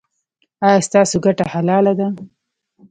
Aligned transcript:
ایا 0.65 0.79
ستاسو 0.87 1.15
ګټه 1.25 1.45
حلاله 1.53 1.93
ده؟ 1.99 2.07